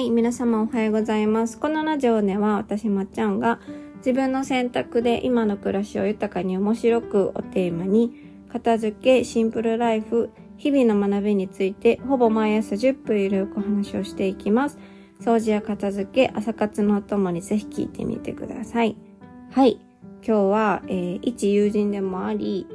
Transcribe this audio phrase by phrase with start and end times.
[0.00, 1.58] はい、皆様おはようございます。
[1.58, 3.60] このラジオでは私まっちゃんが
[3.98, 8.10] 自分の選択で今の暮らしを豊かに面白くをテーマに
[8.50, 14.78] 片付け、シンプルライフ、日々の学びについてほぼ毎朝10分ゆるくお話をしていきます。
[15.20, 18.96] 掃除や片付け、朝活のお供にぜひ聞いてみてください。
[19.50, 19.78] はい、
[20.26, 22.66] 今日は、えー一友人でもあり、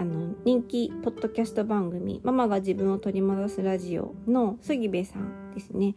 [0.00, 5.94] あの人気ポッドキャスト番組「ママが自分を取り戻すラジオ」の杉部さんですね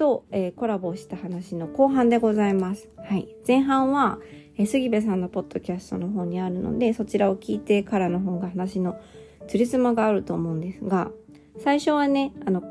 [0.00, 2.88] と、えーコラボした話の後半でございます。
[3.06, 4.18] はい、前半は、
[4.56, 8.98] えー杉部さんのポッドキャストの方にあるのでそちらを聞いてからの方が話の
[9.46, 11.10] つりつまがあると思うんですが
[11.58, 12.62] 最初はねあの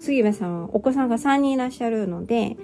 [0.00, 2.56] 杉部さんはお子さんが3人いらっしゃるので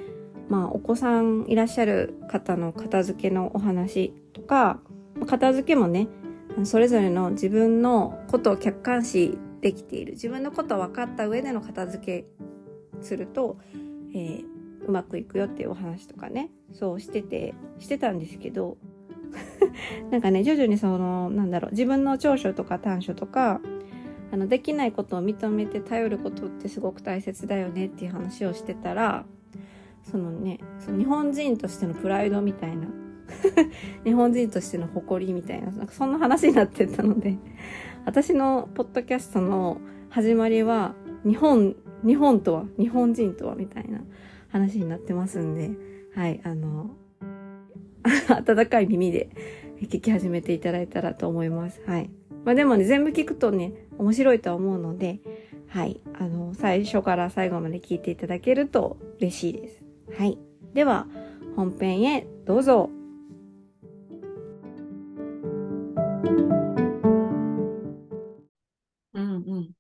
[0.49, 4.81] まあお子さんいらっしゃる方の片付けのお話とか
[5.27, 6.09] 片付けもね
[6.65, 12.27] それぞれの自分のことを客観視できている自分のことを分かった上での片付け
[13.05, 13.59] すると、
[14.15, 14.55] えー
[14.87, 18.77] うまくいくよっていうお話とかねそうしててしてたんですけど
[20.11, 23.61] なんかね徐々にそのなんだろう自分の長所とか短所とか
[24.33, 29.25] あのできないことを認めて頼ることってすごく大切だよねっていう話をしてたら
[30.03, 32.89] そのねその日本人としてのプライドみたいな
[34.05, 37.37] 日本人としての誇りみたいななんかそんな話になってたので
[38.05, 44.01] 私のポッドキャストの始まりは日本日本とは日本人とはみたいな
[44.49, 45.71] 話になってますんで
[46.15, 46.91] はいあの
[48.29, 49.31] 温かい耳で
[49.83, 51.81] 聞き始めていただいたらと思います。
[51.87, 52.11] はい。
[52.45, 55.21] まあでもね全部聞くとね面白いとは思うので
[55.69, 56.01] はい。
[56.19, 59.83] あの最初から最後まで聞いていただけると嬉しいです。
[60.17, 60.39] はい。
[60.75, 61.07] では
[61.57, 62.91] 本編へどうぞ。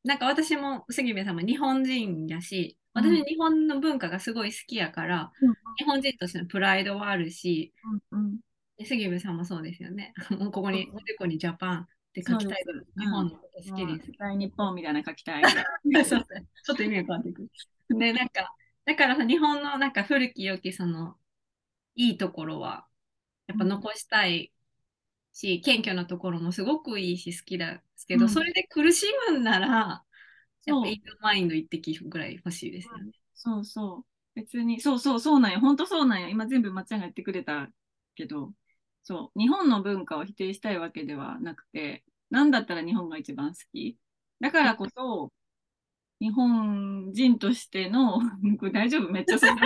[0.04, 7.72] なんか私も杉部さんも日本人やし、私うん日本の文化がすごい好きやから、うん日本人としてのプライドはあるし、
[8.12, 8.38] うん
[8.76, 10.12] で杉部さんもそうですよね。
[10.38, 12.64] もうここに、おでこにジャパンって書きたい
[12.98, 14.12] 日本のこと好きです。
[14.18, 15.42] 大日本みたいなの書きたい。
[16.04, 17.50] ちょっと意味が変わってくる。
[17.98, 18.52] で、なんか、
[18.84, 21.16] だからさ、日本のなんか古き良きその、
[21.94, 22.86] いいところは、
[23.46, 24.52] やっぱ残したい
[25.34, 30.04] し、謙虚なところもすごくいいし好きですけど、うんそれで苦しむんなら、
[30.66, 33.12] やっそうぱインドマインド一滴ぐらい欲しいですよね。
[33.34, 34.04] そうそう。
[34.34, 35.60] 別に、そうそう、そうなんよ。
[35.60, 36.28] 本当そうなんよ。
[36.28, 37.68] 今全部まっちゃんが言ってくれた
[38.14, 38.52] けど、
[39.02, 43.98] そう、日本の文化を否定したいわけではなくて、なんだったら日本が一番好き。
[44.40, 45.32] だからこそ、
[46.20, 48.20] 日本人としての、
[48.72, 49.10] 大丈夫？
[49.12, 49.56] めっちゃそう。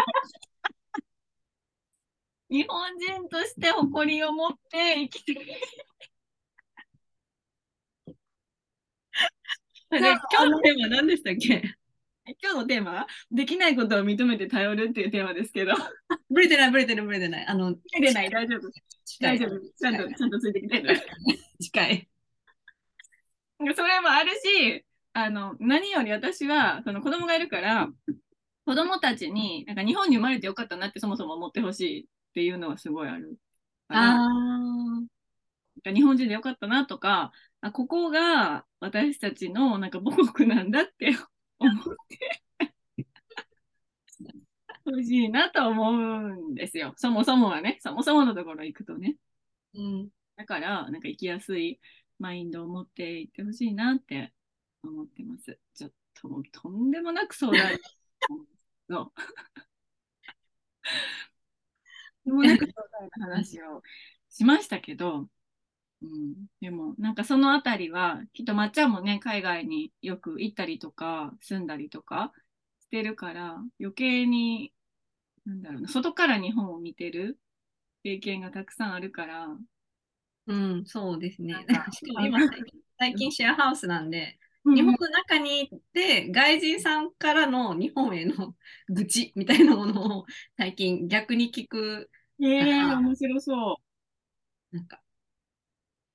[2.51, 5.41] 日本人として誇りを持って生きてる。
[9.91, 11.63] で今日のテーマ何でしたっけ？
[12.43, 12.93] 今日のテーマ？
[12.93, 15.73] は、できないことを認めて頼るっていうテーマですけど、
[16.31, 17.47] ブレてない、ブレてない、ブレてない。
[17.47, 18.71] あの、切れない、大丈夫？
[19.21, 19.59] 大丈夫？
[19.61, 21.01] ちゃんと、ちゃんとついてきてる？
[21.61, 22.09] 近い。
[23.75, 24.85] それもあるし、
[25.15, 27.89] あの、何より私は、その子供がいるから、
[28.67, 33.37] 子供たちに、なんか日本に生まれてよかったなってそもそも思ってほしいっていうのはすごいある
[33.89, 34.15] から。
[34.15, 41.17] あ日本人でよかったなとか、あここが私たちのなんか母国なんだって
[41.59, 42.73] 思って
[44.85, 46.95] ほしいなと思うんですよ。
[46.97, 49.17] そもそもはね、そもそものところ行くとね。
[49.75, 50.09] ーうん。
[50.37, 51.81] だから、なんか生きやすい
[52.21, 54.33] マインドを持っていってほしいなって
[54.85, 55.59] 思ってます。
[55.75, 57.79] ちょっともうとんでもなく相談
[58.89, 59.13] そう。
[62.29, 63.83] でもなく相談の話を
[64.31, 65.29] しましたけど、
[66.03, 72.33] うん、でもなんかそのあたりはきっとまっちゃんもね海外によく行ったりとか住んだりとか
[72.81, 74.73] してるから余計に
[75.45, 77.39] なんだろうな外から日本を見てる
[78.03, 79.49] 経験がたくさんあるから。
[80.47, 81.55] うん、そうですね。
[81.93, 82.39] しかも今、
[82.99, 88.55] 最近シェアハウスなんで、日本の中に行って、外人さんからの日本への
[88.89, 90.27] 愚痴みたいなものを
[90.57, 93.81] 最近逆に聞く、ええ面白そ
[94.73, 95.03] なんか、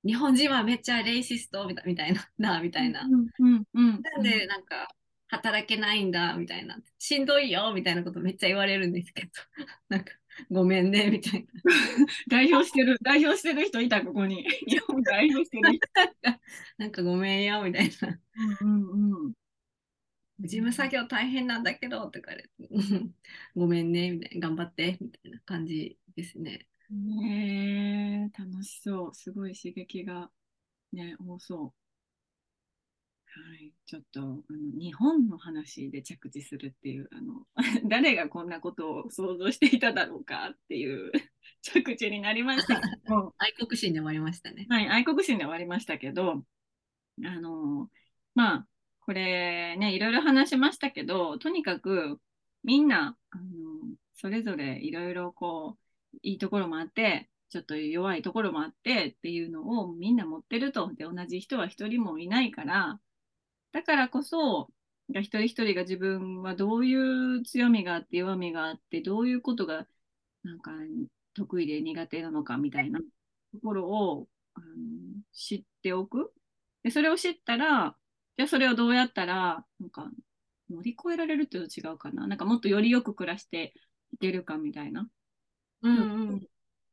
[0.06, 2.72] 日本人はめっちゃレイシストみたいな、な、みう。
[2.72, 3.04] たいな。
[3.04, 4.04] うんうんうん。
[4.04, 4.88] なんで、なんか、
[5.28, 6.78] 働けないんだ、みたいな。
[7.00, 9.32] しんどいよ、みたいなことめっちゃ言われるんですけど、
[9.90, 10.14] なんか、
[10.52, 11.48] ごめんね、みたい
[12.30, 14.44] 代表してる、代表してる人いた、ここに。
[14.68, 15.88] 日本 代表してる人。
[16.24, 16.40] な。
[16.78, 18.20] なんかごめんよ、みたいな。
[18.36, 19.34] うんうんうん。
[20.44, 23.16] 事務作業大変なんだけど、とか言われて、う ん
[23.56, 24.50] ごめんね、みたいな。
[24.50, 26.68] 頑張って、みたいな感じですね。
[26.90, 29.14] ねえ楽しそう。
[29.14, 30.30] すごい刺激が
[30.92, 31.74] ね、多そ
[33.36, 34.40] はい、ちょっとあの
[34.80, 37.48] 日本の話で着地するっていうあの
[37.90, 41.12] 誰がこんなことを想像していただろうかっていう
[41.64, 44.68] 着地になりましたけど愛国心で終わりましたね。
[44.70, 46.46] はい、愛国心で終わりましたけど
[47.26, 47.90] あの
[48.36, 48.68] まあ
[49.06, 52.20] これねいろいろ話しましたけどとにかく
[52.64, 53.44] みんなあの
[54.16, 55.78] それぞれいろいろこ
[56.14, 63.00] ういいところもあってちょっと弱いところもあってっていうのをみんな持ってるとで同じ人は一人もいないから
[63.74, 64.70] だからこそ、
[65.10, 66.96] 一人一人が自分はどうい
[67.40, 69.88] う強みがあって弱みがあって、どういうことが
[70.44, 70.72] なんか
[71.34, 73.06] 得意で苦手なのかみたいなと
[73.64, 74.66] ころをあの
[75.34, 76.34] 知っておく。
[76.84, 77.98] で、それを知ったら、
[78.38, 80.10] じゃあそれをどうやったら、なんか
[80.70, 82.28] 乗り越えられるっていうと違うかな？
[82.28, 83.74] なんかもっとよりよく暮らして
[84.14, 85.08] いけるかみたいな。
[85.82, 86.02] うんう
[86.36, 86.40] ん。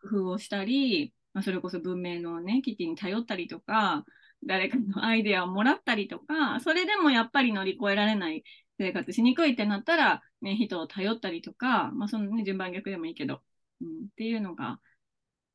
[0.02, 4.04] 工夫をしたり、まあ、それこそ文明のね、危機に頼ったりとか、
[4.44, 8.42] 誰かのアイデアをもらったりとか、それでもやっぱり乗り越えられない
[8.78, 13.42] 生活しにくいってなったら、ね、人を頼ったりとか、まあそのね、順番逆でもいいけど、
[13.80, 14.80] うん、っていうのが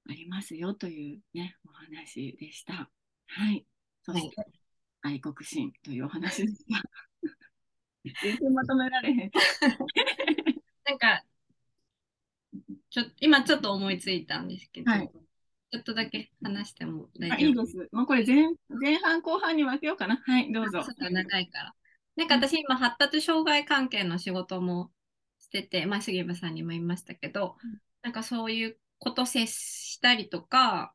[0.08, 2.90] ありますよというね、お話でした。
[3.28, 3.66] はい。
[4.04, 4.36] そして、
[5.06, 6.82] 愛国心というお話でした。
[8.24, 9.32] 全然まとめられへん。
[10.86, 11.24] なんか、
[12.90, 15.12] ちょ今ちょっと思いついたんですけど、はい
[15.72, 17.50] ちょっとだけ話しても大あ丈夫？
[17.50, 17.90] いいです。
[17.92, 20.18] もうこれ前前半後半に分けようかな。
[20.18, 20.84] はい、どうぞ。
[20.84, 21.76] ちょっと長いから。
[22.16, 24.92] なんか私今発達障害関係の仕事も
[25.40, 30.94] してて、まあ杉山さんにも言いましたけど、うんなんかそういうこと接したりとか、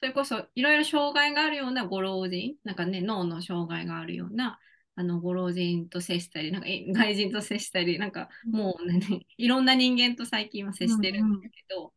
[0.00, 4.58] それこそいろいろ障害があるようなご老人、なんかね、脳の障害があるような、
[4.96, 9.00] あのご老人と接したり、なんかえ外人と接したり、なんかもうね、
[9.36, 11.92] いろんな人間と最近は接してるんですけど、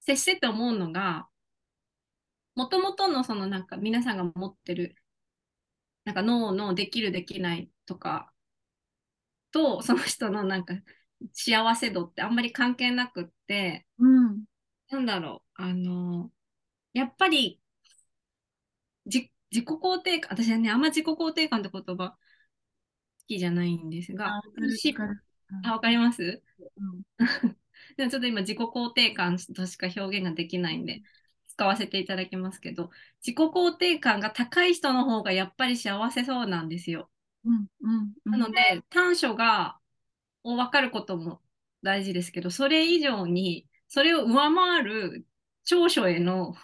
[0.00, 1.28] 接してて思うのが、
[2.54, 4.96] もともとのそのなんか皆さんが持ってる
[6.04, 8.32] なんか脳のできるできないとか
[9.50, 10.74] とその人のなんか
[11.32, 14.44] 幸せ度ってあんまり関係なくってうん。
[14.88, 16.30] なんだろうあの
[16.96, 17.60] やっぱり
[19.06, 22.16] じ自己肯定感私はねあんま自己肯定感って言葉好
[23.28, 24.40] きじゃないんですが
[24.76, 24.94] し
[25.62, 26.42] あわかります？
[26.58, 27.02] うん。
[27.96, 31.02] でもちょっと今自己肯定感としか表現ができないんで
[31.48, 32.90] 使わせていただきますけど
[33.20, 37.10] 自己肯定感が高い人の方がやっぱり幸せそうなんですよ。
[37.44, 38.32] うんうんうん。
[38.32, 39.78] なので短所が
[40.42, 41.42] を分かることも
[41.82, 45.26] 大事ですけどそれ以上にそれを上回る
[45.64, 46.54] 長所への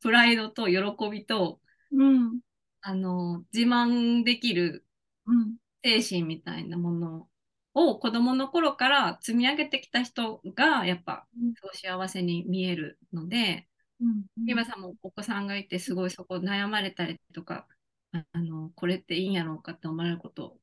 [0.00, 0.80] プライドと喜
[1.10, 1.60] びと
[1.92, 2.40] うん。
[2.80, 4.84] あの自慢できる
[5.26, 5.56] うん。
[5.84, 7.28] 精神みたいなもの
[7.74, 13.68] を子供の頃から積み上げてきた人がやっぱすごい幸せに見えるので、
[14.00, 14.24] うん。
[14.46, 17.66] 今さんもお子さんがいてすごいそこ悩まれたりとか
[18.12, 20.58] ああのこれっていいんやろうかって思われること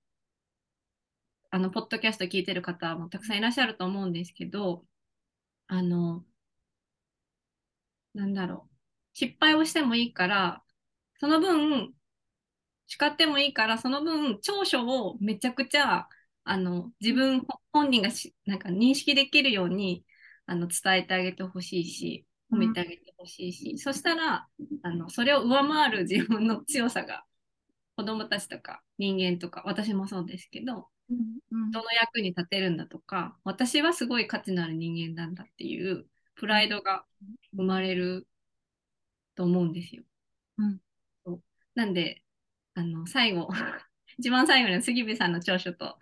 [1.52, 4.86] あのポッドキャスト聞いてる方もたくさんいらっしゃると思うんですけど
[5.68, 6.24] あの
[8.14, 8.75] なんだろう
[9.16, 10.62] 失敗をしてもいいから
[11.20, 11.94] その分
[12.88, 16.08] 叱ってもいいからその分長所をめちゃくちゃ
[16.44, 17.42] あの自分
[17.72, 20.06] 本人がしなんか認識できるように
[20.46, 24.48] あの伝えてあげてほしいし褒めてあげてほしいし、そしたら
[24.84, 27.26] あのそれを上回る 自分の強さが
[27.96, 37.06] 子供たちとか人間とか私もそうですけどうん人の役に立てるんだとか私はすごい価値のある人間なんだっていうプライドが
[37.56, 38.28] 生まれる
[39.36, 40.04] と思うんですよ。
[40.58, 40.80] うん
[41.26, 41.42] そう
[41.76, 42.24] なんで
[42.74, 43.50] あの最後
[44.18, 45.98] 一番最後に杉部さんの長所と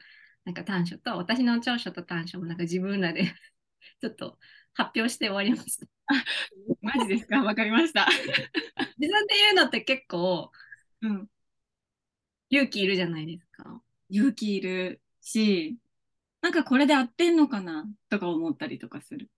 [0.46, 3.24] なんか短所と私の長所と短所もなんか自分らで
[4.02, 4.40] ちょっと
[4.74, 5.88] 発表して終わりました。
[6.82, 7.42] マジですか？
[7.44, 8.08] わかりました。
[8.98, 10.52] 自分で言うのって結構
[11.02, 11.30] うん。
[12.50, 13.82] 勇気いるじゃないですか。
[14.10, 15.78] 勇気いるし、
[16.42, 17.86] なんかこれで合ってんのかな？
[18.10, 19.30] とか思ったりとかする。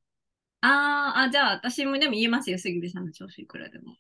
[0.68, 3.96] あーあ、じゃあ私もでも言えますよ、杉部さんの長所いくらでも。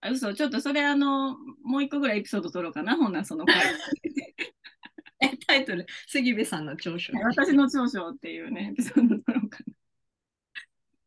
[0.00, 3.56] あ、嘘、ちょっとそれあの、もう一個ぐらいエピソード撮ろうかな、ほんならその回。
[5.20, 7.12] え、タイトル、杉部さんの長所。
[7.22, 9.60] 私の長所っていうね、エピソード撮ろうか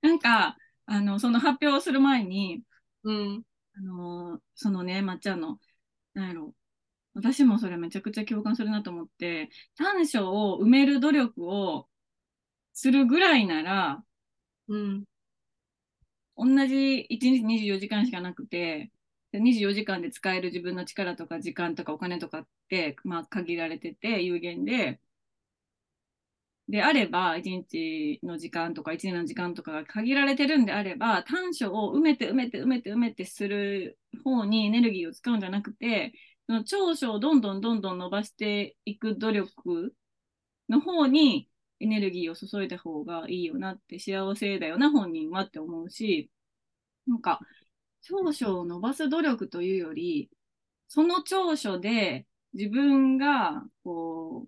[0.02, 0.10] な。
[0.10, 2.64] なんか、あの、その発表をする前に、
[3.04, 3.44] うん。
[3.76, 5.60] あの、そのね、まっちゃんの、
[6.14, 6.56] なんやろ、
[7.14, 11.90] 私もそれめちゃくちゃ共感するなと思って、短所を埋める努力を
[12.74, 14.04] するぐらいなら、
[14.68, 15.06] うん。
[16.38, 18.92] 同じ1日24時間しかなくて、
[19.32, 25.02] で24時間で使える自分の力とか時間とかお金とかって、まあ、限られてて有限で、
[26.70, 36.14] であれば、1日の時間とか1年の時間とかが限られてるんであれば、短所を埋めて埋めて埋めて埋めてする方にエネルギーを使うんじゃなくて、
[36.48, 39.96] その長所をどんどんどんどん伸ばしていく努力
[40.70, 41.47] の方に
[41.80, 46.30] エネルギーを注いだ方がいいよなって幸せだよな本人はって思うし
[47.08, 47.40] なんか
[48.02, 50.30] 長所を伸ばす努力というより
[50.88, 54.48] その長所で自分がこ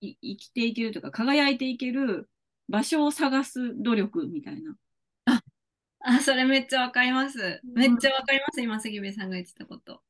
[0.00, 2.28] 生きていけるというか輝いていける
[2.68, 4.74] 場所を探す努力みたいな。
[5.26, 5.42] あ、
[6.00, 7.60] あそれめっちゃわかります。
[7.64, 10.02] めっちゃわかります、今杉部さんが言ってたこと。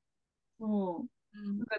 [0.58, 1.38] そう。
[1.38, 1.78] うん、なんか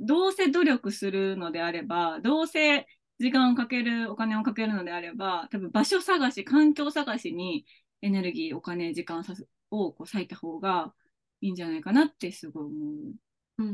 [0.00, 2.86] どうせ努力するのであれば、どうせ
[3.18, 7.64] 時間をかける、お金をかけるのであれば、多分場所探し、環境探しに
[8.02, 9.24] エネルギー、お金、時間
[9.70, 10.92] をこう割いた方が
[11.40, 13.14] いいんじゃないかなってすごい思う。
[13.58, 13.70] うんうんう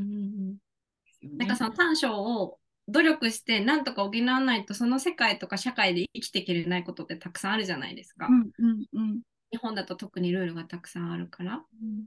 [0.51, 0.57] ん
[1.37, 2.57] なんかその短所を
[2.87, 8.27] 努力してなんとか補わないとその世界とか社会で生きていけれないことってたくさんあるじゃないですか。
[8.27, 9.21] うんうんうん、
[9.51, 11.63] 日本だと特にルールがたくさんあるから。
[11.81, 12.05] うん、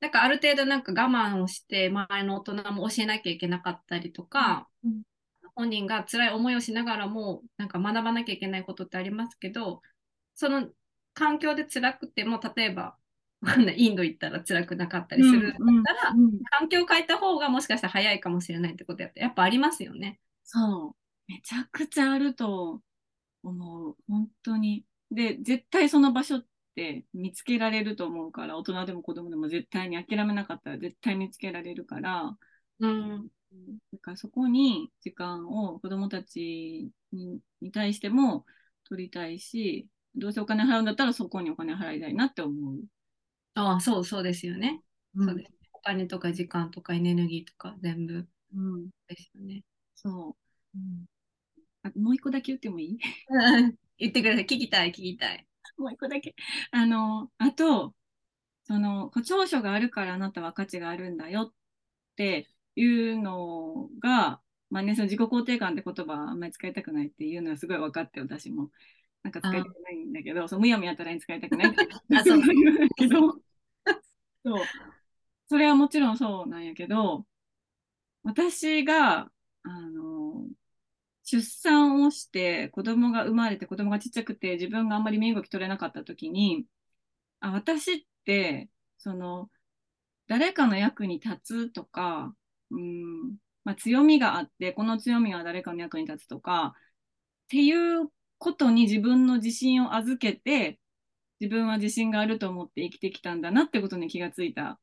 [0.00, 5.02] だからある程度なんか我慢をして周りの大人も教えなきゃいけなかったりとか、うん、
[5.54, 9.82] 本人が辛い思いをしながらもなんか学ばなきゃいけないことってありますけど
[10.34, 10.68] その
[11.14, 12.96] 環境で辛くても例えば
[13.76, 20.18] インド行ったら辛くなかったりするんだったら、うんうん、環境を変えた方がもしかしたら早いかもしれないってことやってやっぱありますよね。
[20.44, 21.32] そう。
[21.32, 22.80] めちゃくちゃあると
[23.42, 23.96] 思う。
[24.08, 24.84] 本当に。
[25.10, 32.36] で、絶対その場所って見つけられると思うから、大人でも子供でも絶対に諦めなかったら絶対見つけられるから、
[32.80, 33.28] うん。
[33.92, 38.44] だからそこに時間を子供たちにに対しても
[38.88, 42.78] 取りたいし、どうせお金払うんだったらそこにお金払いたいなって思う。
[43.54, 44.82] ああ、そうそうですよね。
[45.14, 45.52] うん、そうです。
[45.72, 48.26] お金とか時間とかエネルギーとか全部
[49.08, 49.62] ですよね。
[49.94, 50.36] そ
[50.74, 50.78] う。
[50.78, 51.04] うん、
[51.82, 52.98] あもう一個だけ言ってもいい？
[53.98, 54.44] 言ってください。
[54.44, 55.46] 聞きたい、聞きたい。
[55.78, 56.34] もう一個だけ。
[56.72, 57.94] あの、あと、
[58.64, 61.52] その、長所があるからあなたは価値があるんだよっ
[62.16, 64.40] ていうのが、
[64.70, 68.70] まあね、その自己肯定感って言葉あんまり使いたくないっていうのはすごい分かって、私も。
[69.24, 73.40] なんか使いたくないんだけど、そうむやみやたらに使いたくないってあそうなんだけど、
[74.44, 74.64] そう。
[75.48, 77.26] それはもちろんそうなんやけど、
[78.22, 79.30] 私が、
[79.62, 80.46] あの、
[81.24, 86.66] 出産をして子供が生まれて子供がちっちゃくて自分があんまり身動き取れなかった時に、
[87.40, 89.50] あ、私って、その、
[90.26, 92.34] 誰かの役に立つとか、
[92.74, 96.74] うん、まあ、強みがあって、この強みは誰かの役に立つとか、
[97.44, 100.78] っていうことに自分の自信を預けて、
[101.40, 104.80] 自分は自信があると思って生きてきたんだなってことに気がついた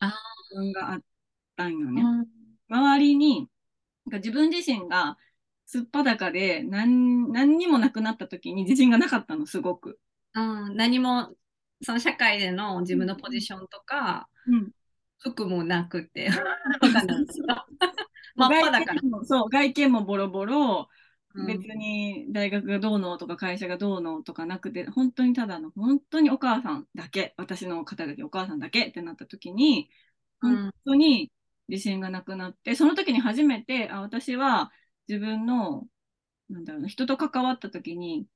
[0.00, 0.14] 自
[0.54, 1.00] 分があっ
[1.56, 2.02] たんよね。
[2.68, 3.48] 周りに、
[4.06, 5.16] なんか自分自身が
[5.66, 9.98] すっぱだかで何何にもなくなった時に自信がなかったの、すごく。
[10.32, 11.34] あ何も、
[11.82, 14.70] その社会での自分のポジションとか、うん、
[15.20, 17.40] 服もなくて、わかんないです
[18.36, 18.94] 真っ裸。
[19.24, 20.88] そう、外見もボロボロ、
[21.46, 29.90] 別に大学がどうのとか会社がどうのとかなくて、本当にただの、本当にお母さんだけ、私の肩書きお母さんだけってなった時に、
[30.40, 31.30] 本当に
[31.68, 34.72] 自信がなくなって、その時に初めて、あ、私は
[35.08, 35.86] 自分の、
[36.48, 38.26] なんだろうな、人と関わった時に、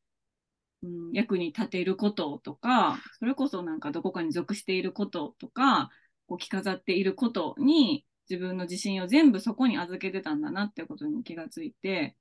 [0.83, 5.91] うん、役に立てることとか、それこそなんかどこかに属していることとか、
[6.27, 12.17] こう着飾っていることに自分の自信を全部そこに預けてたんだなってことに気がついて、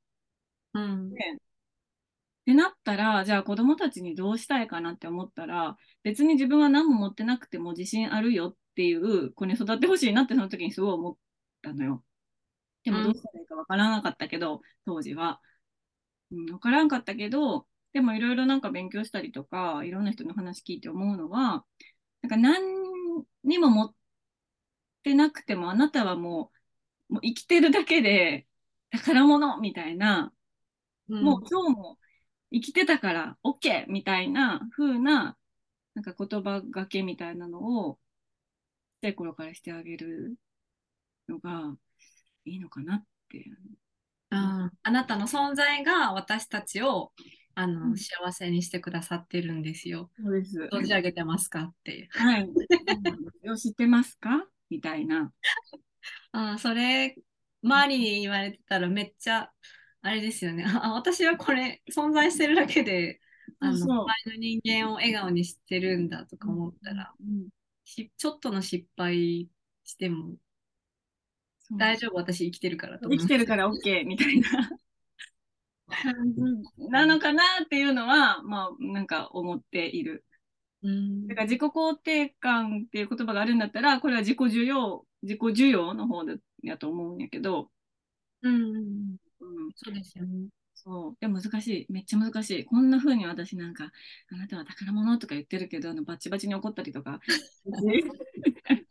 [0.73, 1.07] うん。
[1.09, 1.11] っ
[2.45, 11.17] てなったら、じゃあ子供たちにどうしたいかなって思ったら、別に自分は何も持ってなくても自信あるよっていう子に育ってほしいなってその時にすごい思っ
[11.61, 12.03] たのよ。
[12.83, 15.39] でもどうしたらいいかわからなかったけど、うん、当時は。
[16.31, 21.65] うん、わからんかったけど、でもいろいろなんか勉強したりとか、いろんな人の話聞いて思うのは、
[22.21, 22.82] なんか何
[23.43, 23.95] にも持っ
[25.03, 26.51] てなくても、あなたはも
[27.09, 28.47] う、もう生きてるだけで
[28.91, 30.33] 宝物みたいな
[31.07, 31.97] もう今日も
[32.51, 35.37] 生きてたから OK みたいな風な、
[35.95, 37.99] なんか言葉がけみたいなのを、ちっ
[39.01, 40.35] ちゃい頃からしてあげる
[41.27, 41.75] のが
[42.45, 43.45] いいのかなって。
[44.29, 47.13] ああなたの存在が私たちを
[47.55, 50.09] あの、うん、幸せにしてくださってるんですよ。
[50.21, 50.59] そうです。
[50.71, 52.09] 存じ上げてますかっていう。
[52.11, 52.49] はい。
[53.43, 54.45] よ知ってますか？
[54.69, 55.31] みたいな。
[56.31, 57.15] ああ、それ、
[57.61, 59.51] 周りに言われてたらめっちゃ
[60.01, 60.65] あれですよね。
[60.67, 63.21] あ私はこれ存在してるだけで、
[63.59, 67.47] あの、周りの人間を笑顔にしてるんだとか思ったら、うん、
[67.85, 69.47] しちょっとの失敗
[69.85, 70.35] しても、
[71.77, 74.69] 大丈夫、私生きてるからと生きてるから OK みたいな
[76.89, 80.25] なのかなっていうのは、まあ、なんか思っている。
[80.83, 87.71] うん、だから自己肯定感っていう言葉があるんだったら、これは自己需要自己需要の方でやと思うんやけど、
[88.41, 89.15] うん。
[89.39, 90.49] うん、そうですよね。
[90.75, 91.17] そう。
[91.19, 91.91] でも難しい。
[91.91, 92.65] めっちゃ難しい。
[92.65, 93.91] こんな風に私なんか、
[94.31, 97.21] あなたは宝物とか言ってるけど、あのバチバチに怒ったりとか。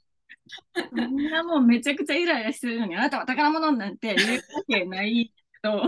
[0.93, 5.33] みんなもうめちゃくちゃイライラしてるのに、あなたは宝物なんて言うわけない
[5.63, 5.83] と。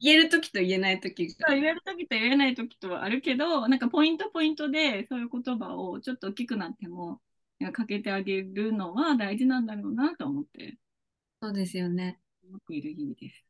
[0.00, 1.54] 言えるときと言えないときが。
[1.54, 7.20] 言えるときと言えないときとはあるけど、なんかポイントポイントでそういう言葉をちょっと大きくなっても
[7.72, 10.76] かけてあげるのは大事なんだろうなと思って、
[11.40, 12.20] そうですよね。
[12.50, 13.44] よくいる日々です。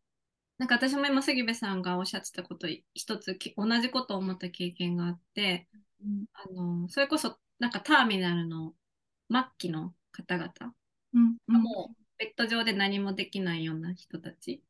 [0.59, 5.67] なんか私も今杉部さんがおっしゃってたこと一つき同じことを思った経験があって、
[6.01, 8.75] うんあのそれこそなんかターミナルの
[9.31, 10.53] 末期の方々、
[11.15, 14.63] うんうんもうベッド上で何もできないような人たち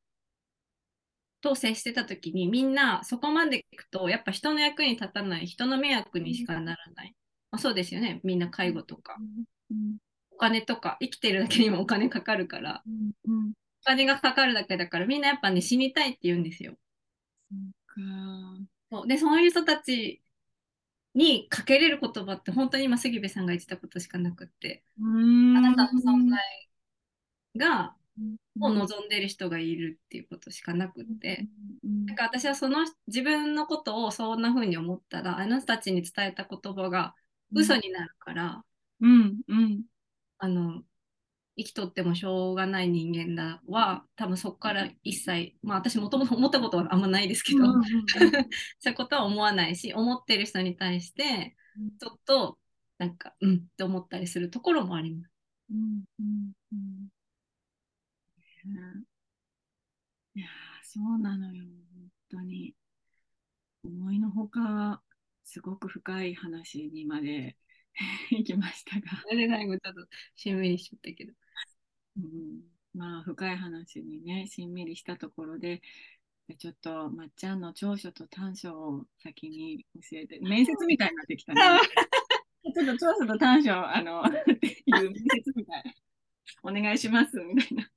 [1.45, 7.15] と接してた時にみんなそこまでいくとやっぱ人の役に立たない人の迷惑にしかならない、
[7.51, 8.21] まあ、そうですよね。
[8.25, 9.17] みんな介護とか。
[9.71, 9.97] うん
[10.31, 12.83] お金とか生きてるだけにもお金かかるから。
[12.85, 13.51] うんうん。
[13.51, 16.75] お金がかかるだけだからみんなやっぱね死にたいって言うんですよ。
[17.87, 18.01] か。
[18.91, 19.07] そう。
[19.07, 20.23] でそういう人たち
[21.15, 24.83] にかけれる言葉って本当に今杉部さんが言ってたことしかなくって。
[25.01, 25.03] あ
[25.61, 26.41] なたの存在
[27.57, 27.95] が
[28.61, 28.79] をうん。
[28.79, 31.49] 望んでる人がいるっていうことしかなくって、
[31.85, 37.15] うんなんか私はその自分のことをそんな風に思ったらあの人たちに伝えた言葉が
[37.53, 38.65] 嘘になるから、
[39.01, 39.83] うんうん。
[40.39, 40.83] あの
[41.57, 47.83] 生きとってもしょうがない人間だは多分そこから一切まあ私もともと 思ったことはあんまないですけど、うんうん
[48.81, 51.57] そういうことは思わないし思ってる人に対して
[52.01, 52.59] ちょっと
[52.99, 55.31] なんかうんって思ったりするところもあります。
[55.71, 56.53] うんうん
[58.67, 60.49] いやー
[60.83, 62.75] そうなのよ本当に
[63.85, 65.03] 思いのほか
[65.45, 67.57] すごく深い話にまで
[68.31, 71.33] 行きましたが、それで最後ちょっとしんみりしちゃったけど。
[72.17, 72.63] うん、
[72.95, 75.83] まあ深い話にねしんみりしたところで
[76.59, 81.61] ちょっとまっちゃんの長所と短所を先に教えて面接みたいになってきたね。
[82.75, 85.97] ちょっと長所と短所あのっていう面接みたい
[86.63, 87.91] お願いしますみたいな。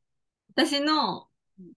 [0.58, 1.74] 私のうん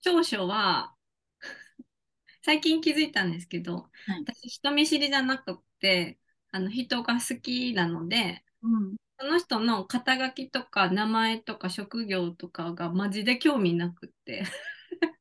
[0.00, 0.96] 長所は、
[2.42, 6.18] 最近気づいたんですけど、はい私人見知りじゃなくって、
[6.50, 14.44] あの人が好きなので、うんその人の肩書きとか名前とか職業とかがマジで興味なくって。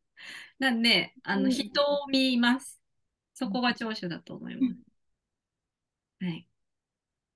[0.60, 2.82] なんで、あのうん人を見ます。
[3.34, 4.92] そこが長所だと思います。
[6.20, 6.48] はい。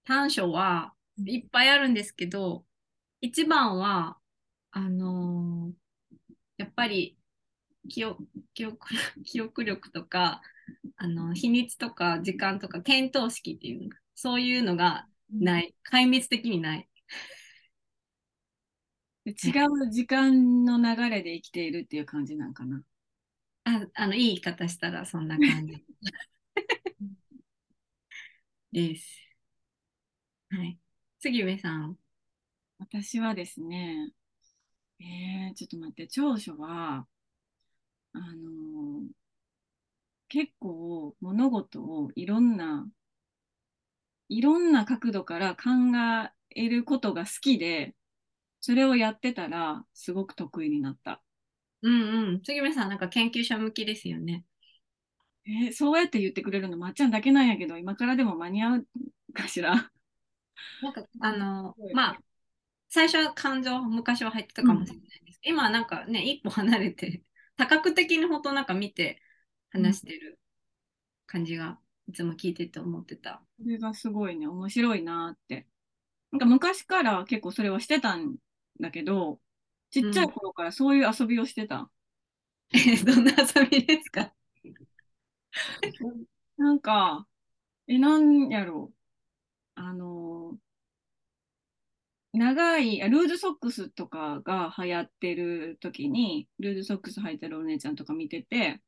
[0.05, 0.93] 短所は
[1.25, 2.65] いっぱいあるんですけど、
[3.21, 4.19] 一番は、
[4.75, 5.75] あのー
[6.57, 7.17] やっぱり
[7.89, 8.27] 記憶
[9.25, 10.41] 記憶力とか、
[10.97, 15.75] あの日にちとか時間とか見当識っていうそういうのがない。
[15.91, 16.89] 壊滅的にない。
[19.25, 19.31] 違
[19.87, 22.83] う時間の流れで生きているっていう感じなんかな。
[23.65, 25.85] ああの、いい言い方したらそんな感じ
[28.71, 29.25] です。
[30.49, 30.79] はい。
[31.19, 31.97] 杉上さん。
[32.79, 34.11] 私はですね、
[34.99, 37.07] えー、ちょっと待って、長所は、
[38.13, 39.25] あのー
[40.29, 42.87] 結構物事をいろんな、
[44.29, 45.61] いろんな角度から考
[46.55, 47.95] えることが好きで、
[48.61, 51.21] それをやってたらすごく得意になった。
[51.81, 52.41] うんうん。
[52.43, 54.45] 杉上さんなんか研究者向きですよね。
[55.47, 58.87] えーそうやって言ってくれるのまっちゃんだけなんやけど、今からでも間に合う
[59.33, 59.91] かしら？
[60.81, 62.19] なんか、あのうん、 まあ、
[62.89, 67.23] 最初は感情、昔は入ってたかもしれないですけど、今はなんかね、一歩離れて、
[67.57, 69.21] 多角的に本当なんか見て
[69.71, 70.39] 話してる
[71.25, 73.43] 感じが、いつも聞いてて思ってた。
[73.61, 75.67] それがすごいね、面白いなって。
[76.31, 78.37] なんか昔から結構それはしてたん
[78.79, 79.41] だけど、
[79.91, 81.91] ちっちゃい頃からそういう遊びをしてた。
[82.73, 84.33] え、どんな遊びですか？
[86.57, 87.27] なんか、
[87.87, 89.81] え、なんやろう。
[89.81, 90.59] あの、
[92.35, 98.81] 長い、あルーズソックスとかが流行ってる時に、ルーズソックス履いてるお姉ちゃんとか見てて、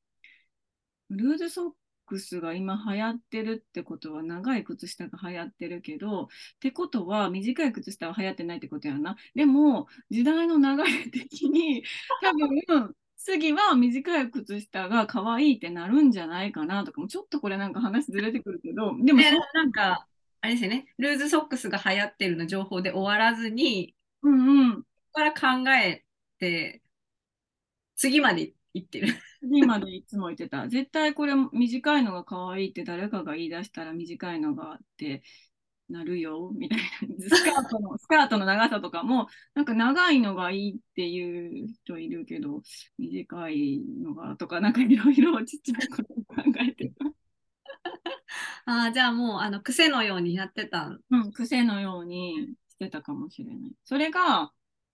[1.09, 1.71] ルーズソッ
[2.05, 6.27] クスが今流行ってるってことは長い靴下が流行ってるけど、っ
[6.59, 9.15] てことは短い靴下は流行ってないってことやな。
[9.35, 11.83] でも、時代の流れ的に、
[12.21, 19.21] 多分、次は短い靴下が可愛いってなるんじゃないかなとかも、ちょっとこれなんか話ずれてくるけど、でも
[19.53, 20.07] なんか、
[20.41, 24.83] あれですよね、ルーズソックスが流行ってるの情報で終わらずに、うんうん。
[24.83, 26.05] ここから考え
[26.39, 26.81] て、
[27.95, 29.07] 次まで行ってる。
[29.41, 30.67] 次までいつも言ってた。
[30.67, 35.23] 絶対これ短いのが可愛いって誰かが言い出したら短いのがあって、
[35.89, 36.85] なるよ、みたいな。
[37.29, 42.61] スカートの、 スカートの長さとかも、なんか長いのがいいっていう人いるけど、
[42.97, 47.05] 短いのがとか、なんかいろいろちっちゃいことを考えてた。
[48.65, 51.01] ああ、じゃあもう、あの、癖のようにやってたん。
[51.09, 53.75] うん、癖のようにしてたかもしれない。
[53.83, 54.53] それが、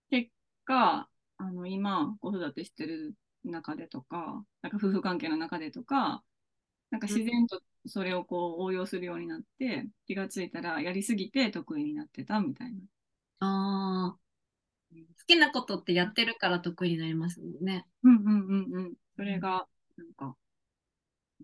[0.09, 0.31] 結
[0.65, 6.23] 果、あの、今、子育てしてる中でとか、なんか夫婦関係の中でとか、
[6.91, 12.79] なんか自然とそれをこう応用するようになって、気がついたらやりすぎて得意になってたみたいな。
[13.39, 14.19] ああ。
[14.93, 17.87] 好きなことってやってるから得意になりますもんね。
[18.03, 18.29] うんうんう
[18.69, 18.93] んうん。
[19.15, 20.35] それが、なんか、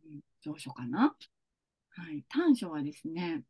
[0.05, 1.15] うん、長所かな？
[1.99, 2.23] はい。
[2.29, 3.43] 短所はですね、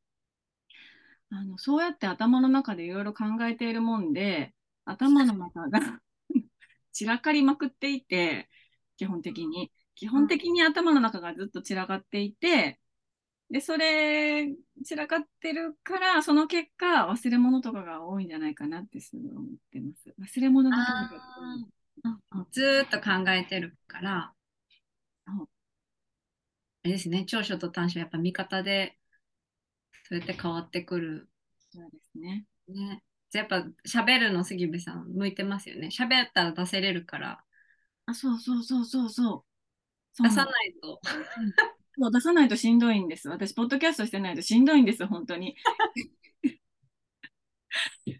[1.29, 6.01] あの、そうやって頭の中でいろいろ考えているもんで、頭の中が
[6.91, 8.49] 散らかりまくっていて、
[8.97, 9.71] 基本的に。
[9.93, 12.79] 基本的に頭の中がずっと散らかっていて、
[13.51, 14.47] で、それ、
[14.85, 20.15] 散らかってるから、その結果、忘れ物とかが多いんじゃないかなってすごい思ってます。
[20.17, 20.77] 忘れ物が
[22.51, 24.33] ずーっと考えてるから、
[26.83, 28.97] あれですね、長所と短所やっぱ見方で、
[30.03, 31.29] そうやって変わってくる。
[31.71, 32.45] そうですね。
[32.67, 33.03] ね。
[33.29, 35.87] じゃあやっぱ喋るの杉部さん向いてますよね。
[35.87, 37.43] 喋ったら出せれるから、
[38.05, 39.45] あ、そうそうそうそうそ
[40.19, 40.23] う。
[40.23, 40.99] 出さないと。
[41.97, 43.29] そう出さないとしんどいんです。
[43.29, 45.55] 私、ポッドキャストしてないとしんどいんです、本当に。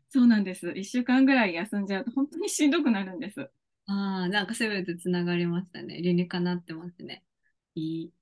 [0.10, 0.72] そうなんです。
[0.76, 3.50] 一週間ぐらい休んじゃうと本当にしんどくなるんです。
[3.88, 6.02] ああ、なんか全てつながりましたね。
[6.02, 7.24] 理にかなってますね。
[7.76, 8.14] いい。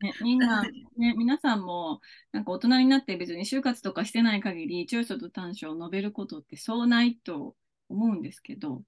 [0.00, 2.00] ね、みんな、ね、皆さんも、
[2.32, 7.56] なんか大人になって別に就活とかしてない限り、長所と短所を述べることってそうないと
[7.88, 8.82] 思うんですけど、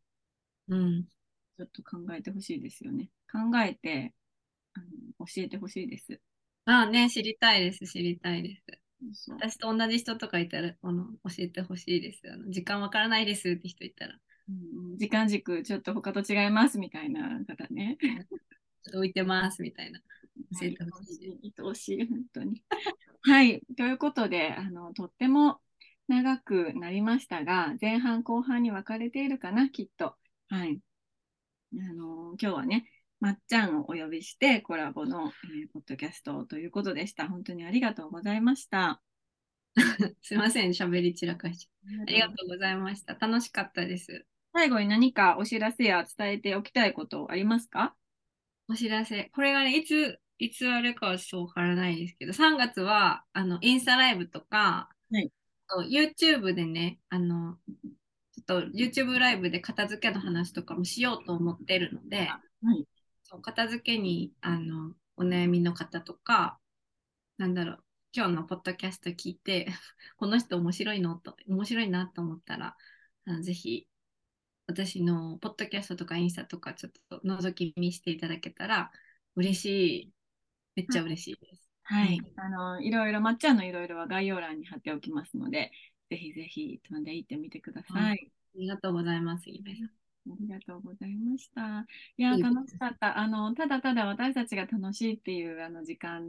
[0.69, 1.05] うん。
[1.57, 3.11] ちょっと考えてほしいですよね。
[3.31, 4.15] 考えて、
[4.75, 6.21] あの教えてほしいです。
[6.65, 9.31] ああね、知りたいです、知りたいです。
[9.33, 12.21] 私と同じ人とかいたら、あの、教えてほしいです。
[12.33, 14.15] あの、時間わからないですって人いたら、
[14.49, 17.97] うん時間軸ちょっと他と違いますみたいな方ね。
[18.01, 20.01] ちょっと浮いてますみたいな。
[20.51, 21.53] 教えはいてほしい。
[21.59, 22.63] 愛おしい、本当に。
[23.23, 23.63] はい。
[23.77, 25.61] ということで、あの、とっても
[26.09, 30.17] 長くなりましたが、前半後半に分かれているかな、きっと。
[30.49, 30.81] はい。
[31.75, 32.89] あの、今日はね、
[33.21, 37.29] まっちゃんをお呼びしてコラボの、えーポッドキャストということでした。
[37.29, 39.01] 本当にありがとうございました。
[40.23, 41.71] すいません、喋り散らかし。
[42.03, 43.15] ありがとうございました。
[43.15, 44.27] 楽しかったです。
[44.53, 47.97] 最後に何かお知らせや伝えておきたいことありますか？
[48.69, 49.31] お知らせ。
[49.33, 55.31] これがね、いつ、いつあれかはちょっとわからないですけど、3月は、あの、インスタライブとか、はい
[55.89, 57.57] YouTube でね、あの、
[58.33, 62.35] ちょっと YouTube ライブで片付けの話とかもしようと思ってるので、は
[62.75, 62.87] い。
[63.23, 66.59] そう片付けにあのお悩みの方とか、
[67.39, 69.67] なんだろう、今日のポッドキャスト聞いて、
[70.19, 72.77] この人面白いのと、面白いなと思ったら、
[73.25, 73.87] あのぜひ、
[74.67, 78.91] 私のポッドキャストとかインスタとかちょっと覗き見していただけたら
[79.37, 79.65] 嬉し
[80.03, 80.13] い。
[80.75, 81.69] めっちゃ嬉しいです。
[81.85, 82.41] はいうん。
[82.41, 85.73] あの、いろいろ、まっちゃんのいろいろは概要欄に貼っておきますので、
[86.11, 88.03] ぜひぜひ飛んでいってみてください。
[88.03, 88.15] はあ
[88.59, 89.87] りがとうございます、ゆめさん。
[90.33, 91.87] ありがとうございました。
[92.17, 93.19] いや、いい楽しかった。
[93.19, 96.29] あの、ただただ私たちが楽しいっていうあの時間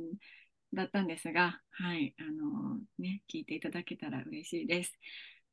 [0.74, 4.98] だったんですが、はい、あの、ね、聞いていただけたら嬉しいです。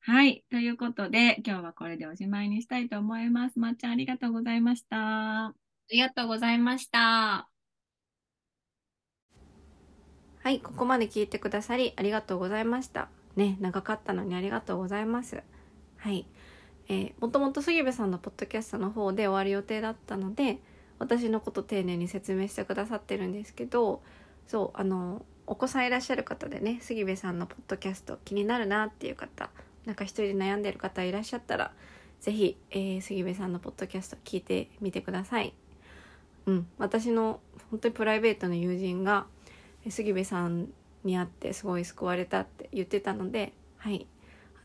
[0.00, 3.58] はい、ということで、今日はこれでおしまいにしたいと思います。
[3.58, 5.48] まっちゃん、ありがとうございました。
[5.48, 5.54] あ
[5.90, 7.49] りがとうございました。
[10.42, 13.08] はい、ここまで聞いてくださりありがとうございました。
[13.36, 15.42] ね、長かったのにありがとうございます。
[15.98, 16.26] はい。
[16.88, 20.58] えーもともと杉部さんのポッドキャストの方で終わる予定だったので、
[20.98, 24.02] 私のこと丁寧に説明してくださってるんですけど、
[24.46, 29.50] そう、あの、お子さんいらっしゃる方でね、杉部さんのポッドキャスト気になるなっていう方、
[29.84, 31.72] なんか一人で悩んでる方いらっしゃったら、
[32.20, 35.52] ぜひ、えー杉部さんのポッドキャスト聞いてみてください。
[36.46, 39.26] うん、私の本当にプライベートの友人が、
[39.88, 40.68] 杉部さん
[41.04, 44.06] に会ってすごい救われたって言ってたのではい。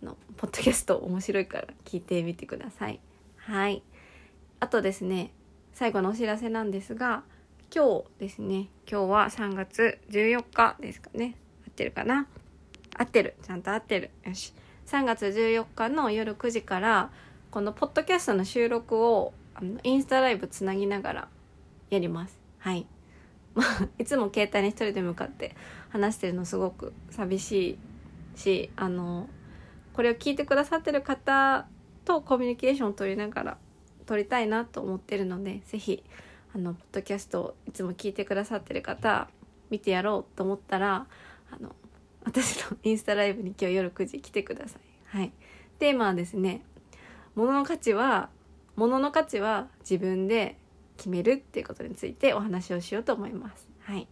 [0.02, 3.00] あのポッドキャスト面白いから聞いてみてください。
[3.38, 3.82] はい。
[4.60, 5.32] あとですね
[5.74, 7.24] 最後のお知らせなんですが
[7.74, 11.36] 今日ですね今日は3月14日ですかね。
[11.66, 12.28] 合ってるかな？
[12.98, 13.36] 合ってる。
[13.42, 14.10] ちゃんと合ってる。
[14.26, 14.54] よし。
[14.88, 17.10] 3月14日の夜9時から
[17.52, 21.28] このポッドキャストの収録をあのインスタライブつなぎながら
[21.90, 22.38] やります。
[22.60, 22.86] はい。
[24.00, 25.56] いつも携帯に一人で向かって
[25.90, 27.80] 話してるのすごく寂し
[28.36, 29.30] いしあの
[29.94, 31.68] これを聞いてくださってる方
[32.04, 33.58] とコミュニケーションを取りながら
[34.06, 36.04] 撮りたいなと思ってるのでぜひ
[36.54, 39.30] あのポッドキャストをいつも聞いてくださってる方
[39.70, 41.08] 見てやろうと思ったら
[41.52, 41.76] あの
[42.24, 45.18] 私のインスタライブに今日夜9時来てください。
[45.18, 45.32] はい。
[45.80, 46.62] テーマはですね
[47.36, 48.30] 物の価値は
[48.76, 50.58] 物の価値は自分で
[50.98, 53.68] 決めるっていうことについてお話をしようと思います。
[53.82, 54.08] はい。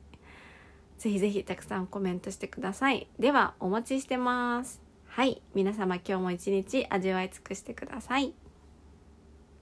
[0.98, 3.08] ぜひぜひたくさんコメントしてください。
[3.20, 4.82] ではお待ちしてます。
[5.08, 5.42] はい。
[5.54, 8.34] 皆様今日も一日味わい尽くしてください。